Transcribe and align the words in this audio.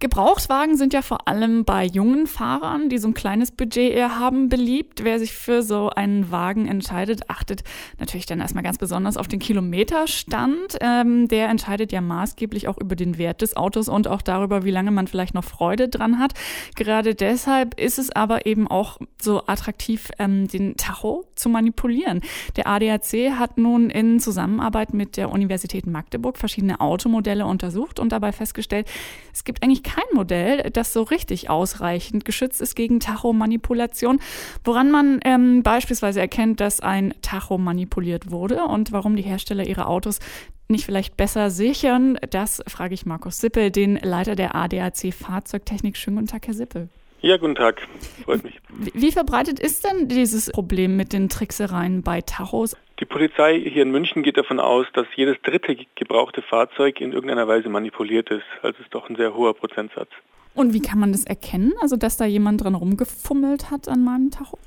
Gebrauchtwagen 0.00 0.78
sind 0.78 0.94
ja 0.94 1.02
vor 1.02 1.28
allem 1.28 1.66
bei 1.66 1.84
jungen 1.84 2.26
Fahrern, 2.26 2.88
die 2.88 2.96
so 2.96 3.08
ein 3.08 3.12
kleines 3.12 3.50
Budget 3.50 3.92
eher 3.92 4.18
haben, 4.18 4.48
beliebt. 4.48 5.04
Wer 5.04 5.18
sich 5.18 5.34
für 5.34 5.62
so 5.62 5.90
einen 5.90 6.30
Wagen 6.30 6.66
entscheidet, 6.66 7.28
achtet 7.28 7.64
natürlich 7.98 8.24
dann 8.24 8.40
erstmal 8.40 8.64
ganz 8.64 8.78
besonders 8.78 9.18
auf 9.18 9.28
den 9.28 9.40
Kilometerstand. 9.40 10.78
Ähm, 10.80 11.28
der 11.28 11.50
entscheidet 11.50 11.92
ja 11.92 12.00
maßgeblich 12.00 12.66
auch 12.66 12.78
über 12.78 12.96
den 12.96 13.18
Wert 13.18 13.42
des 13.42 13.58
Autos 13.58 13.90
und 13.90 14.08
auch 14.08 14.22
darüber, 14.22 14.64
wie 14.64 14.70
lange 14.70 14.90
man 14.90 15.06
vielleicht 15.06 15.34
noch 15.34 15.44
Freude 15.44 15.90
dran 15.90 16.18
hat. 16.18 16.32
Gerade 16.76 17.14
deshalb 17.14 17.78
ist 17.78 17.98
es 17.98 18.10
aber 18.10 18.46
eben 18.46 18.68
auch 18.68 18.96
so 19.20 19.46
attraktiv, 19.46 20.08
ähm, 20.18 20.48
den 20.48 20.78
Tacho 20.78 21.26
zu 21.34 21.50
manipulieren. 21.50 22.22
Der 22.56 22.68
ADAC 22.68 23.32
hat 23.38 23.58
nun 23.58 23.90
in 23.90 24.18
Zusammenarbeit 24.18 24.94
mit 24.94 25.18
der 25.18 25.30
Universität 25.30 25.86
Magdeburg 25.86 26.38
verschiedene 26.38 26.80
Automodelle 26.80 27.44
untersucht 27.44 28.00
und 28.00 28.12
dabei 28.12 28.32
festgestellt, 28.32 28.88
es 29.34 29.44
gibt 29.44 29.62
eigentlich 29.62 29.89
kein 29.90 30.04
Modell, 30.14 30.70
das 30.72 30.92
so 30.92 31.02
richtig 31.02 31.50
ausreichend 31.50 32.24
geschützt 32.24 32.60
ist 32.60 32.76
gegen 32.76 33.00
Tachomanipulation, 33.00 34.20
woran 34.64 34.90
man 34.90 35.20
ähm, 35.24 35.62
beispielsweise 35.62 36.20
erkennt, 36.20 36.60
dass 36.60 36.80
ein 36.80 37.14
Tacho 37.22 37.58
manipuliert 37.58 38.30
wurde 38.30 38.64
und 38.64 38.92
warum 38.92 39.16
die 39.16 39.22
Hersteller 39.22 39.66
ihre 39.66 39.86
Autos 39.86 40.20
nicht 40.68 40.84
vielleicht 40.84 41.16
besser 41.16 41.50
sichern, 41.50 42.16
das 42.30 42.62
frage 42.68 42.94
ich 42.94 43.04
Markus 43.04 43.38
Sippel, 43.38 43.72
den 43.72 43.96
Leiter 43.96 44.36
der 44.36 44.54
ADAC 44.54 45.12
Fahrzeugtechnik. 45.12 45.96
Schönen 45.96 46.18
guten 46.18 46.28
Tag, 46.28 46.46
Herr 46.46 46.54
Sippel. 46.54 46.88
Ja, 47.22 47.36
guten 47.36 47.56
Tag. 47.56 47.82
Freut 48.24 48.44
mich. 48.44 48.60
Wie 48.94 49.12
verbreitet 49.12 49.58
ist 49.58 49.84
denn 49.84 50.08
dieses 50.08 50.50
Problem 50.50 50.96
mit 50.96 51.12
den 51.12 51.28
Tricksereien 51.28 52.02
bei 52.02 52.20
Tachos? 52.22 52.76
Die 53.00 53.06
Polizei 53.06 53.58
hier 53.58 53.82
in 53.82 53.90
München 53.90 54.22
geht 54.22 54.36
davon 54.36 54.60
aus, 54.60 54.86
dass 54.92 55.06
jedes 55.16 55.40
dritte 55.40 55.74
gebrauchte 55.94 56.42
Fahrzeug 56.42 57.00
in 57.00 57.12
irgendeiner 57.12 57.48
Weise 57.48 57.70
manipuliert 57.70 58.30
ist. 58.30 58.44
Also 58.62 58.78
ist 58.82 58.94
doch 58.94 59.08
ein 59.08 59.16
sehr 59.16 59.34
hoher 59.34 59.54
Prozentsatz. 59.54 60.10
Und 60.54 60.74
wie 60.74 60.82
kann 60.82 60.98
man 60.98 61.12
das 61.12 61.24
erkennen? 61.24 61.72
Also, 61.80 61.96
dass 61.96 62.18
da 62.18 62.26
jemand 62.26 62.62
dran 62.62 62.74
rumgefummelt 62.74 63.70
hat 63.70 63.88
an 63.88 64.04
meinem 64.04 64.30
Tacho? 64.30 64.58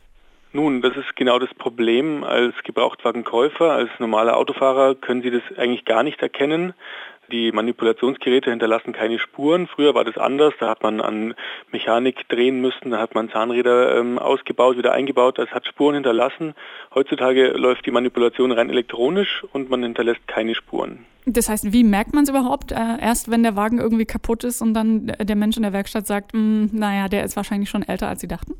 Nun, 0.52 0.82
das 0.82 0.96
ist 0.96 1.16
genau 1.16 1.38
das 1.40 1.54
Problem. 1.54 2.24
Als 2.24 2.56
Gebrauchtwagenkäufer, 2.64 3.72
als 3.72 3.90
normaler 4.00 4.38
Autofahrer 4.38 4.96
können 4.96 5.22
Sie 5.22 5.32
das 5.32 5.42
eigentlich 5.58 5.86
gar 5.86 6.04
nicht 6.04 6.22
erkennen. 6.22 6.74
Die 7.34 7.52
Manipulationsgeräte 7.52 8.52
hinterlassen 8.52 8.94
keine 8.94 9.18
Spuren. 9.18 9.66
Früher 9.66 9.96
war 9.96 10.04
das 10.04 10.18
anders. 10.18 10.54
Da 10.60 10.70
hat 10.70 10.84
man 10.84 11.02
an 11.02 11.34
Mechanik 11.72 12.30
drehen 12.30 12.62
müssen, 12.62 12.92
da 12.92 13.00
hat 13.00 13.16
man 13.16 13.32
Zahnräder 13.32 13.98
ähm, 13.98 14.20
ausgebaut, 14.20 14.78
wieder 14.78 14.92
eingebaut. 14.92 15.40
Das 15.40 15.50
hat 15.50 15.66
Spuren 15.66 15.96
hinterlassen. 15.96 16.54
Heutzutage 16.94 17.48
läuft 17.48 17.88
die 17.88 17.92
Manipulation 17.92 18.52
rein 18.52 18.70
elektronisch 18.70 19.44
und 19.52 19.72
man 19.72 19.82
hinterlässt 19.82 20.28
keine 20.28 20.54
Spuren. 20.54 21.06
Das 21.26 21.50
heißt, 21.50 21.74
wie 21.74 21.84
merkt 21.84 22.14
man 22.14 22.24
es 22.24 22.30
überhaupt? 22.30 22.72
Äh, 22.72 23.00
erst 23.02 23.32
wenn 23.32 23.42
der 23.42 23.56
Wagen 23.56 23.80
irgendwie 23.80 24.06
kaputt 24.06 24.44
ist 24.44 24.62
und 24.62 24.76
dann 24.76 25.08
der 25.20 25.36
Mensch 25.36 25.58
in 25.58 25.64
der 25.64 25.74
Werkstatt 25.74 26.06
sagt, 26.06 26.34
hm, 26.34 26.70
naja, 26.72 27.08
der 27.08 27.24
ist 27.24 27.36
wahrscheinlich 27.36 27.72
schon 27.72 27.82
älter, 27.82 28.10
als 28.10 28.22
Sie 28.22 28.28
dachten? 28.28 28.54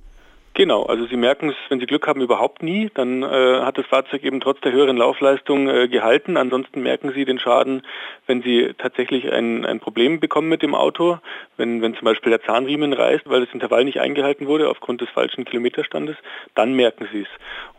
Genau, 0.56 0.84
also 0.84 1.08
Sie 1.08 1.18
merken 1.18 1.50
es, 1.50 1.56
wenn 1.70 1.80
Sie 1.80 1.88
Glück 1.88 2.06
haben, 2.06 2.22
überhaupt 2.22 2.62
nie. 2.62 2.92
Dann 2.94 3.24
äh, 3.24 3.62
hat 3.62 3.80
das 3.80 3.88
Fahrzeug 3.88 4.24
eben 4.24 4.40
trotz 4.40 4.62
der 4.62 4.72
höheren 4.72 4.98
Laufleistung 4.98 5.68
äh, 5.68 5.88
gehalten. 5.88 6.38
Ansonsten 6.38 6.84
merken 6.84 7.12
Sie 7.12 7.26
den 7.26 7.40
Schaden, 7.40 7.82
wenn 8.28 8.44
Sie 8.44 8.72
tatsächlich 8.78 9.34
ein, 9.34 9.66
ein 9.66 9.80
Problem 9.80 10.20
bekommen 10.20 10.50
mit 10.50 10.62
dem 10.62 10.76
Auto. 10.76 11.18
Wenn, 11.58 11.82
wenn 11.82 11.96
zum 11.96 12.06
Beispiel 12.06 12.30
der 12.30 12.44
Zahnriemen 12.44 12.94
reißt, 12.94 13.28
weil 13.28 13.44
das 13.44 13.54
Intervall 13.54 13.84
nicht 13.84 14.00
eingehalten 14.00 14.46
wurde 14.46 14.70
aufgrund 14.70 15.02
des 15.02 15.10
falschen 15.10 15.44
Kilometerstandes, 15.44 16.18
dann 16.54 16.74
merken 16.74 17.08
Sie 17.12 17.22
es. 17.22 17.30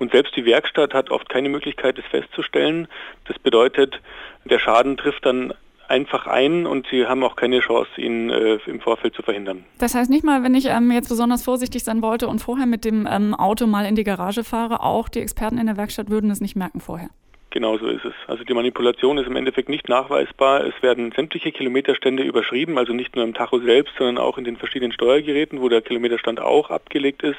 Und 0.00 0.10
selbst 0.10 0.34
die 0.34 0.44
Werkstatt 0.44 0.94
hat 0.94 1.10
oft 1.10 1.28
keine 1.28 1.50
Möglichkeit, 1.50 1.96
das 1.96 2.06
festzustellen. 2.06 2.88
Das 3.28 3.38
bedeutet, 3.38 4.00
der 4.44 4.58
Schaden 4.58 4.96
trifft 4.96 5.24
dann 5.24 5.54
einfach 5.88 6.26
ein 6.26 6.66
und 6.66 6.86
sie 6.90 7.06
haben 7.06 7.22
auch 7.22 7.36
keine 7.36 7.60
Chance, 7.60 7.88
ihn 7.98 8.30
äh, 8.30 8.58
im 8.66 8.80
Vorfeld 8.80 9.14
zu 9.14 9.22
verhindern. 9.22 9.64
Das 9.78 9.94
heißt 9.94 10.10
nicht 10.10 10.24
mal, 10.24 10.42
wenn 10.42 10.54
ich 10.54 10.66
ähm, 10.66 10.90
jetzt 10.90 11.08
besonders 11.08 11.42
vorsichtig 11.42 11.84
sein 11.84 12.02
wollte 12.02 12.28
und 12.28 12.40
vorher 12.40 12.66
mit 12.66 12.84
dem 12.84 13.08
ähm, 13.10 13.34
Auto 13.34 13.66
mal 13.66 13.86
in 13.86 13.94
die 13.94 14.04
Garage 14.04 14.44
fahre, 14.44 14.82
auch 14.82 15.08
die 15.08 15.20
Experten 15.20 15.58
in 15.58 15.66
der 15.66 15.76
Werkstatt 15.76 16.10
würden 16.10 16.30
es 16.30 16.40
nicht 16.40 16.56
merken 16.56 16.80
vorher. 16.80 17.10
Genau 17.54 17.78
so 17.78 17.86
ist 17.86 18.04
es. 18.04 18.14
Also 18.26 18.42
die 18.42 18.52
Manipulation 18.52 19.16
ist 19.16 19.28
im 19.28 19.36
Endeffekt 19.36 19.68
nicht 19.68 19.88
nachweisbar. 19.88 20.64
Es 20.66 20.74
werden 20.82 21.12
sämtliche 21.12 21.52
Kilometerstände 21.52 22.24
überschrieben, 22.24 22.78
also 22.78 22.92
nicht 22.92 23.14
nur 23.14 23.24
im 23.24 23.32
Tacho 23.32 23.60
selbst, 23.60 23.94
sondern 23.96 24.18
auch 24.18 24.38
in 24.38 24.44
den 24.44 24.56
verschiedenen 24.56 24.90
Steuergeräten, 24.90 25.60
wo 25.60 25.68
der 25.68 25.80
Kilometerstand 25.80 26.40
auch 26.40 26.70
abgelegt 26.70 27.22
ist. 27.22 27.38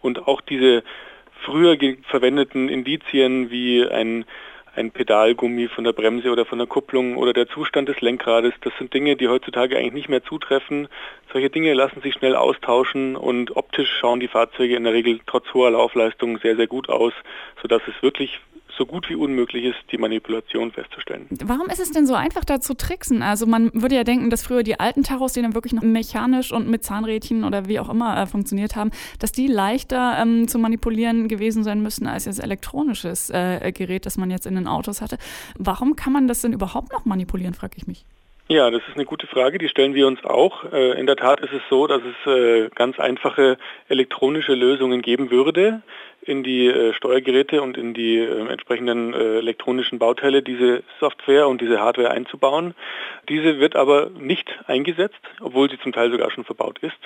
Und 0.00 0.26
auch 0.26 0.40
diese 0.40 0.82
früher 1.44 1.76
verwendeten 2.08 2.68
Indizien 2.68 3.52
wie 3.52 3.86
ein 3.86 4.24
ein 4.74 4.90
Pedalgummi 4.90 5.68
von 5.68 5.84
der 5.84 5.92
Bremse 5.92 6.30
oder 6.30 6.44
von 6.46 6.58
der 6.58 6.66
Kupplung 6.66 7.16
oder 7.16 7.32
der 7.32 7.48
Zustand 7.48 7.88
des 7.88 8.00
Lenkrades. 8.00 8.54
Das 8.62 8.72
sind 8.78 8.94
Dinge, 8.94 9.16
die 9.16 9.28
heutzutage 9.28 9.76
eigentlich 9.76 9.92
nicht 9.92 10.08
mehr 10.08 10.24
zutreffen. 10.24 10.88
Solche 11.32 11.50
Dinge 11.50 11.74
lassen 11.74 12.00
sich 12.00 12.14
schnell 12.14 12.36
austauschen 12.36 13.16
und 13.16 13.56
optisch 13.56 13.90
schauen 14.00 14.20
die 14.20 14.28
Fahrzeuge 14.28 14.76
in 14.76 14.84
der 14.84 14.92
Regel 14.92 15.20
trotz 15.26 15.52
hoher 15.52 15.70
Laufleistung 15.70 16.38
sehr, 16.38 16.56
sehr 16.56 16.66
gut 16.66 16.88
aus, 16.88 17.12
sodass 17.60 17.82
es 17.86 18.02
wirklich 18.02 18.40
so 18.76 18.86
gut 18.86 19.08
wie 19.08 19.14
unmöglich 19.14 19.64
ist, 19.64 19.78
die 19.90 19.98
Manipulation 19.98 20.72
festzustellen. 20.72 21.26
Warum 21.44 21.68
ist 21.68 21.80
es 21.80 21.90
denn 21.92 22.06
so 22.06 22.14
einfach, 22.14 22.44
da 22.44 22.60
zu 22.60 22.74
tricksen? 22.74 23.22
Also 23.22 23.46
man 23.46 23.70
würde 23.74 23.94
ja 23.94 24.04
denken, 24.04 24.30
dass 24.30 24.42
früher 24.42 24.62
die 24.62 24.80
alten 24.80 25.02
Tachos, 25.02 25.32
die 25.32 25.42
dann 25.42 25.54
wirklich 25.54 25.72
noch 25.72 25.82
mechanisch 25.82 26.52
und 26.52 26.68
mit 26.68 26.84
Zahnrädchen 26.84 27.44
oder 27.44 27.68
wie 27.68 27.80
auch 27.80 27.88
immer 27.88 28.18
äh, 28.18 28.26
funktioniert 28.26 28.76
haben, 28.76 28.90
dass 29.18 29.32
die 29.32 29.46
leichter 29.46 30.18
ähm, 30.18 30.48
zu 30.48 30.58
manipulieren 30.58 31.28
gewesen 31.28 31.64
sein 31.64 31.82
müssen 31.82 32.06
als 32.06 32.24
das 32.24 32.38
elektronisches 32.38 33.30
äh, 33.30 33.72
Gerät, 33.72 34.06
das 34.06 34.16
man 34.16 34.30
jetzt 34.30 34.46
in 34.46 34.54
den 34.54 34.66
Autos 34.66 35.00
hatte. 35.00 35.18
Warum 35.58 35.96
kann 35.96 36.12
man 36.12 36.28
das 36.28 36.42
denn 36.42 36.52
überhaupt 36.52 36.92
noch 36.92 37.04
manipulieren, 37.04 37.54
frage 37.54 37.74
ich 37.76 37.86
mich. 37.86 38.04
Ja, 38.52 38.70
das 38.70 38.82
ist 38.86 38.96
eine 38.96 39.06
gute 39.06 39.26
Frage, 39.26 39.56
die 39.56 39.70
stellen 39.70 39.94
wir 39.94 40.06
uns 40.06 40.22
auch. 40.26 40.70
Äh, 40.70 41.00
in 41.00 41.06
der 41.06 41.16
Tat 41.16 41.40
ist 41.40 41.54
es 41.54 41.62
so, 41.70 41.86
dass 41.86 42.02
es 42.02 42.30
äh, 42.30 42.68
ganz 42.74 43.00
einfache 43.00 43.56
elektronische 43.88 44.52
Lösungen 44.52 45.00
geben 45.00 45.30
würde, 45.30 45.80
in 46.20 46.42
die 46.42 46.66
äh, 46.66 46.92
Steuergeräte 46.92 47.62
und 47.62 47.78
in 47.78 47.94
die 47.94 48.18
entsprechenden 48.18 49.14
elektronischen 49.14 49.98
Bauteile 49.98 50.42
diese 50.42 50.82
Software 51.00 51.48
und 51.48 51.62
diese 51.62 51.80
Hardware 51.80 52.10
einzubauen. 52.10 52.74
Diese 53.30 53.58
wird 53.58 53.74
aber 53.74 54.10
nicht 54.10 54.54
eingesetzt, 54.66 55.22
obwohl 55.40 55.70
sie 55.70 55.78
zum 55.78 55.94
Teil 55.94 56.10
sogar 56.10 56.30
schon 56.30 56.44
verbaut 56.44 56.78
ist. 56.80 57.00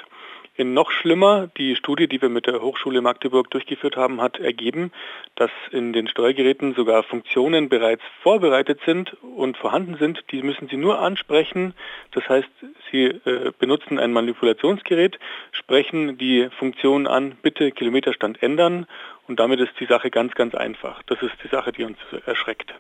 In 0.59 0.73
noch 0.73 0.91
schlimmer, 0.91 1.49
die 1.59 1.77
Studie, 1.77 2.09
die 2.09 2.23
wir 2.23 2.31
mit 2.31 2.47
der 2.47 2.63
Hochschule 2.63 3.03
Magdeburg 3.03 3.51
durchgeführt 3.51 3.97
haben, 3.97 4.23
hat 4.23 4.39
ergeben, 4.39 4.91
dass 5.35 5.51
in 5.71 5.93
den 5.93 6.09
Steuergeräten 6.09 6.75
sogar 6.75 7.03
Funktionen 7.03 7.69
bereits 7.69 8.03
vorbereitet 8.23 8.81
sind 8.87 9.15
und 9.23 9.59
vorhanden 9.59 9.97
sind. 9.99 10.25
Die 10.31 10.43
müssen 10.43 10.69
Sie 10.69 10.79
nur 10.79 10.99
ansprechen. 10.99 11.75
Das 12.13 12.27
heißt, 12.27 12.49
Sie 12.91 13.05
äh, 13.05 13.53
benutzen 13.59 13.99
ein 13.99 14.15
Manipulationsgerät, 14.15 15.19
sprechen 15.53 16.17
die 16.17 16.49
Funktion 16.59 17.07
an, 17.07 17.37
bitte 17.43 17.71
Kilometerstand 17.71 18.43
ändern 18.43 18.87
und 19.29 19.39
damit 19.39 19.61
ist 19.61 19.79
die 19.79 19.87
Sache 19.87 20.11
ganz, 20.11 20.35
ganz 20.35 20.55
einfach. 20.55 21.03
Das 21.03 21.21
ist 21.21 21.35
die 21.45 21.49
Sache, 21.49 21.73
die 21.73 21.85
uns 21.85 21.99
erschreckt. 22.25 22.73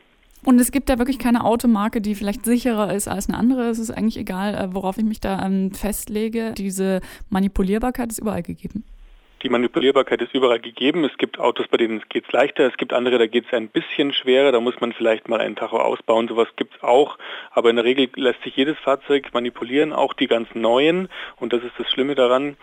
Und 0.44 0.60
es 0.60 0.70
gibt 0.70 0.88
da 0.88 0.98
wirklich 0.98 1.18
keine 1.18 1.44
Automarke, 1.44 2.00
die 2.00 2.14
vielleicht 2.14 2.44
sicherer 2.44 2.92
ist 2.92 3.08
als 3.08 3.28
eine 3.28 3.38
andere. 3.38 3.68
Es 3.68 3.78
ist 3.78 3.90
eigentlich 3.90 4.16
egal, 4.16 4.54
äh, 4.54 4.74
worauf 4.74 4.98
ich 4.98 5.04
mich 5.04 5.20
da 5.20 5.44
ähm, 5.44 5.72
festlege. 5.72 6.52
Diese 6.56 7.00
Manipulierbarkeit 7.30 8.10
ist 8.10 8.18
überall 8.18 8.42
gegeben. 8.42 8.84
Die 9.42 9.48
Manipulierbarkeit 9.48 10.22
ist 10.22 10.34
überall 10.34 10.60
gegeben. 10.60 11.04
Es 11.04 11.16
gibt 11.18 11.38
Autos, 11.38 11.66
bei 11.68 11.76
denen 11.76 12.02
geht 12.08 12.24
es 12.26 12.32
leichter. 12.32 12.66
Es 12.66 12.76
gibt 12.78 12.92
andere, 12.92 13.18
da 13.18 13.26
geht 13.26 13.46
es 13.46 13.52
ein 13.52 13.68
bisschen 13.68 14.12
schwerer. 14.12 14.50
Da 14.50 14.60
muss 14.60 14.80
man 14.80 14.92
vielleicht 14.92 15.28
mal 15.28 15.40
einen 15.40 15.56
Tacho 15.56 15.78
ausbauen. 15.78 16.26
Sowas 16.26 16.48
gibt 16.56 16.74
es 16.74 16.82
auch. 16.82 17.18
Aber 17.50 17.68
in 17.68 17.76
der 17.76 17.84
Regel 17.84 18.08
lässt 18.16 18.42
sich 18.42 18.56
jedes 18.56 18.78
Fahrzeug 18.78 19.32
manipulieren, 19.34 19.92
auch 19.92 20.14
die 20.14 20.26
ganz 20.26 20.48
neuen. 20.54 21.08
Und 21.36 21.52
das 21.52 21.62
ist 21.62 21.74
das 21.78 21.90
Schlimme 21.90 22.14
daran 22.14 22.56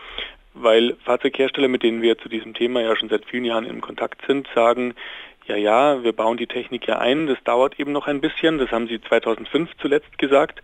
weil 0.53 0.95
Fahrzeughersteller, 1.03 1.67
mit 1.67 1.83
denen 1.83 2.01
wir 2.01 2.17
zu 2.17 2.29
diesem 2.29 2.53
Thema 2.53 2.81
ja 2.81 2.95
schon 2.95 3.09
seit 3.09 3.25
vielen 3.25 3.45
Jahren 3.45 3.65
in 3.65 3.81
Kontakt 3.81 4.21
sind, 4.27 4.47
sagen, 4.53 4.94
ja, 5.45 5.56
ja, 5.56 6.04
wir 6.04 6.13
bauen 6.13 6.38
die 6.38 6.48
Technik 6.48 6.88
ja 6.88 7.00
ein, 7.00 7.28
das 7.28 7.38
dauert 7.44 7.80
eben 7.80 7.92
noch 7.92 8.07
ein 8.07 8.22
bisschen, 8.22 8.57
das 8.57 8.72
haben 8.72 8.88
sie 8.88 9.01
2005 9.01 9.69
zuletzt 9.80 10.18
gesagt 10.18 10.62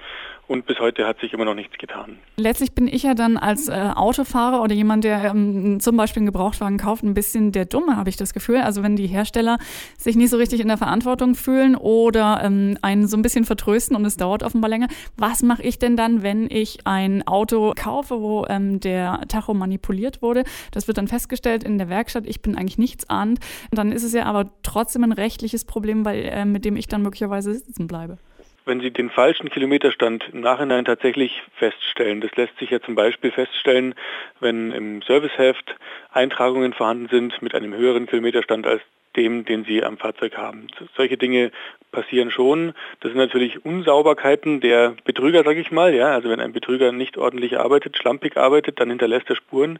und 0.49 0.65
bis 0.65 0.79
heute 0.79 1.05
hat 1.05 1.19
sich 1.19 1.31
immer 1.31 1.45
noch 1.45 1.53
nichts 1.53 1.77
getan. 1.77 2.17
Letztlich 2.35 2.71
bin 2.71 2.87
ich 2.87 3.03
ja 3.03 3.13
dann 3.13 3.37
als 3.37 3.69
äh, 3.69 3.91
Autofahrer 3.95 4.63
oder 4.63 4.73
jemand, 4.73 5.03
der 5.03 5.23
ähm, 5.25 5.79
zum 5.79 5.95
Beispiel 5.95 6.21
einen 6.21 6.25
Gebrauchtwagen 6.25 6.79
kauft, 6.79 7.03
ein 7.03 7.13
bisschen 7.13 7.51
der 7.51 7.65
Dumme, 7.65 7.97
habe 7.97 8.09
ich 8.09 8.17
das 8.17 8.33
Gefühl. 8.33 8.57
Also 8.57 8.81
wenn 8.81 8.95
die 8.95 9.05
Hersteller 9.05 9.59
sich 9.95 10.15
nicht 10.15 10.31
so 10.31 10.37
richtig 10.37 10.59
in 10.59 10.67
der 10.67 10.77
Verantwortung 10.77 11.35
fühlen 11.35 11.75
oder 11.75 12.41
ähm, 12.43 12.79
einen 12.81 13.07
so 13.07 13.15
ein 13.15 13.21
bisschen 13.21 13.45
vertrösten 13.45 13.95
und 13.95 14.05
es 14.05 14.17
dauert 14.17 14.41
offenbar 14.41 14.71
länger, 14.71 14.87
was 15.17 15.43
mache 15.43 15.61
ich 15.61 15.77
denn 15.77 15.95
dann, 15.95 16.23
wenn 16.23 16.49
ich 16.49 16.79
ein 16.85 17.27
Auto 17.27 17.73
kaufe, 17.79 18.19
wo 18.19 18.47
ähm, 18.49 18.79
der 18.79 19.21
Tacho 19.27 19.53
manipuliert 19.53 20.23
wurde? 20.23 20.45
Das 20.71 20.87
wird 20.87 20.97
dann 20.97 21.07
festgestellt 21.07 21.63
in 21.63 21.77
der 21.77 21.89
Werkstatt, 21.89 22.25
ich 22.25 22.41
bin 22.41 22.57
eigentlich 22.57 22.79
nichts 22.79 23.07
ahnt. 23.07 23.39
Dann 23.69 23.91
ist 23.91 24.03
es 24.03 24.13
ja 24.13 24.25
aber 24.25 24.49
trotzdem 24.69 25.03
ein 25.03 25.11
rechtliches 25.11 25.65
Problem, 25.65 26.05
weil, 26.05 26.23
äh, 26.25 26.45
mit 26.45 26.63
dem 26.63 26.75
ich 26.75 26.87
dann 26.87 27.01
möglicherweise 27.01 27.53
sitzen 27.53 27.87
bleibe. 27.87 28.17
Wenn 28.65 28.81
Sie 28.81 28.91
den 28.91 29.09
falschen 29.09 29.49
Kilometerstand 29.49 30.29
im 30.31 30.41
Nachhinein 30.41 30.85
tatsächlich 30.85 31.43
feststellen. 31.55 32.21
Das 32.21 32.35
lässt 32.35 32.57
sich 32.57 32.69
ja 32.69 32.79
zum 32.79 32.95
Beispiel 32.95 33.31
feststellen, 33.31 33.95
wenn 34.39 34.71
im 34.71 35.01
Serviceheft 35.01 35.75
Eintragungen 36.11 36.73
vorhanden 36.73 37.07
sind 37.09 37.41
mit 37.41 37.55
einem 37.55 37.73
höheren 37.73 38.07
Kilometerstand 38.07 38.67
als 38.67 38.81
dem, 39.15 39.45
den 39.45 39.65
sie 39.65 39.83
am 39.83 39.97
Fahrzeug 39.97 40.37
haben. 40.37 40.67
Solche 40.95 41.17
Dinge 41.17 41.51
passieren 41.91 42.29
schon. 42.29 42.73
Das 42.99 43.11
sind 43.11 43.17
natürlich 43.17 43.65
Unsauberkeiten 43.65 44.61
der 44.61 44.95
Betrüger, 45.03 45.43
sage 45.43 45.59
ich 45.59 45.71
mal. 45.71 45.93
Ja, 45.93 46.13
also 46.13 46.29
wenn 46.29 46.39
ein 46.39 46.53
Betrüger 46.53 46.91
nicht 46.91 47.17
ordentlich 47.17 47.57
arbeitet, 47.59 47.97
schlampig 47.97 48.37
arbeitet, 48.37 48.79
dann 48.79 48.89
hinterlässt 48.89 49.29
er 49.29 49.35
Spuren, 49.35 49.79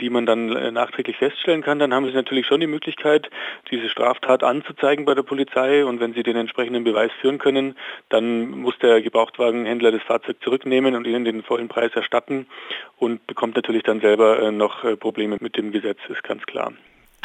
die 0.00 0.10
man 0.10 0.26
dann 0.26 0.54
äh, 0.54 0.70
nachträglich 0.70 1.16
feststellen 1.16 1.62
kann. 1.62 1.78
Dann 1.78 1.94
haben 1.94 2.06
sie 2.06 2.12
natürlich 2.12 2.46
schon 2.46 2.60
die 2.60 2.66
Möglichkeit, 2.66 3.30
diese 3.70 3.88
Straftat 3.88 4.42
anzuzeigen 4.42 5.06
bei 5.06 5.14
der 5.14 5.22
Polizei 5.22 5.84
und 5.84 6.00
wenn 6.00 6.12
sie 6.12 6.22
den 6.22 6.36
entsprechenden 6.36 6.84
Beweis 6.84 7.10
führen 7.20 7.38
können, 7.38 7.76
dann 8.10 8.25
muss 8.50 8.78
der 8.78 9.02
Gebrauchtwagenhändler 9.02 9.92
das 9.92 10.02
Fahrzeug 10.02 10.36
zurücknehmen 10.42 10.94
und 10.94 11.06
ihnen 11.06 11.24
den 11.24 11.42
vollen 11.42 11.68
Preis 11.68 11.92
erstatten 11.94 12.46
und 12.96 13.26
bekommt 13.26 13.56
natürlich 13.56 13.82
dann 13.82 14.00
selber 14.00 14.40
äh, 14.40 14.50
noch 14.50 14.84
äh, 14.84 14.96
Probleme 14.96 15.36
mit 15.40 15.56
dem 15.56 15.72
Gesetz, 15.72 15.98
ist 16.08 16.22
ganz 16.22 16.42
klar. 16.44 16.72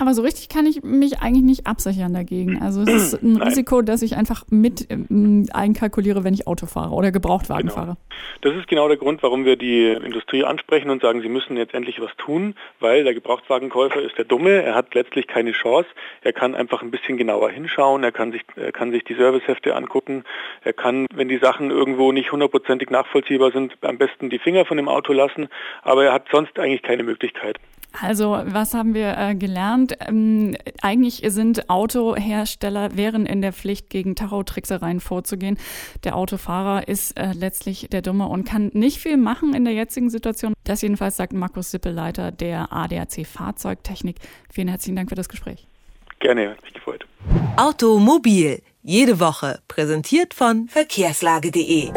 Aber 0.01 0.15
so 0.15 0.23
richtig 0.23 0.49
kann 0.49 0.65
ich 0.65 0.81
mich 0.81 1.19
eigentlich 1.19 1.43
nicht 1.43 1.67
absichern 1.67 2.15
dagegen. 2.15 2.59
Also 2.59 2.81
es 2.81 2.89
ist 3.13 3.21
ein 3.21 3.33
Nein. 3.37 3.49
Risiko, 3.49 3.83
dass 3.83 4.01
ich 4.01 4.17
einfach 4.17 4.45
mit 4.49 4.87
ähm, 4.89 5.45
einkalkuliere, 5.53 6.23
wenn 6.23 6.33
ich 6.33 6.47
Auto 6.47 6.65
fahre 6.65 6.95
oder 6.95 7.11
Gebrauchtwagen 7.11 7.67
genau. 7.67 7.75
fahre. 7.75 7.97
Das 8.41 8.55
ist 8.55 8.67
genau 8.67 8.87
der 8.87 8.97
Grund, 8.97 9.21
warum 9.21 9.45
wir 9.45 9.57
die 9.57 9.89
Industrie 9.89 10.43
ansprechen 10.43 10.89
und 10.89 11.03
sagen, 11.03 11.21
sie 11.21 11.29
müssen 11.29 11.55
jetzt 11.55 11.75
endlich 11.75 12.01
was 12.01 12.09
tun, 12.17 12.55
weil 12.79 13.03
der 13.03 13.13
Gebrauchtwagenkäufer 13.13 14.01
ist 14.01 14.17
der 14.17 14.25
Dumme, 14.25 14.63
er 14.63 14.73
hat 14.73 14.95
letztlich 14.95 15.27
keine 15.27 15.51
Chance. 15.51 15.87
Er 16.23 16.33
kann 16.33 16.55
einfach 16.55 16.81
ein 16.81 16.89
bisschen 16.89 17.17
genauer 17.17 17.51
hinschauen, 17.51 18.03
er 18.03 18.11
kann 18.11 18.31
sich, 18.31 18.41
er 18.55 18.71
kann 18.71 18.91
sich 18.91 19.03
die 19.03 19.13
Servicehefte 19.13 19.75
angucken, 19.75 20.23
er 20.63 20.73
kann, 20.73 21.05
wenn 21.13 21.27
die 21.27 21.37
Sachen 21.37 21.69
irgendwo 21.69 22.11
nicht 22.11 22.31
hundertprozentig 22.31 22.89
nachvollziehbar 22.89 23.51
sind, 23.51 23.77
am 23.81 23.99
besten 23.99 24.31
die 24.31 24.39
Finger 24.39 24.65
von 24.65 24.77
dem 24.77 24.87
Auto 24.87 25.13
lassen, 25.13 25.47
aber 25.83 26.05
er 26.05 26.13
hat 26.13 26.25
sonst 26.31 26.57
eigentlich 26.57 26.81
keine 26.81 27.03
Möglichkeit. 27.03 27.59
Also, 27.99 28.41
was 28.45 28.73
haben 28.73 28.93
wir 28.93 29.17
äh, 29.17 29.35
gelernt? 29.35 29.97
Ähm, 30.07 30.55
eigentlich 30.81 31.21
sind 31.27 31.69
Autohersteller, 31.69 32.95
wären 32.95 33.25
in 33.25 33.41
der 33.41 33.53
Pflicht, 33.53 33.89
gegen 33.89 34.15
Tachotricksereien 34.15 34.99
vorzugehen. 34.99 35.57
Der 36.03 36.15
Autofahrer 36.15 36.87
ist 36.87 37.19
äh, 37.19 37.33
letztlich 37.33 37.87
der 37.91 38.01
Dumme 38.01 38.27
und 38.27 38.45
kann 38.45 38.71
nicht 38.73 38.99
viel 38.99 39.17
machen 39.17 39.53
in 39.53 39.65
der 39.65 39.73
jetzigen 39.73 40.09
Situation. 40.09 40.53
Das 40.63 40.81
jedenfalls 40.81 41.17
sagt 41.17 41.33
Markus 41.33 41.71
Sippelleiter 41.71 42.31
der 42.31 42.71
ADAC 42.71 43.25
Fahrzeugtechnik. 43.25 44.17
Vielen 44.49 44.69
herzlichen 44.69 44.95
Dank 44.95 45.09
für 45.09 45.15
das 45.15 45.27
Gespräch. 45.29 45.67
Gerne, 46.19 46.51
hat 46.51 46.63
mich 46.63 46.73
gefreut. 46.73 47.05
Automobil, 47.57 48.61
jede 48.83 49.19
Woche, 49.19 49.59
präsentiert 49.67 50.33
von 50.33 50.67
verkehrslage.de. 50.67 51.91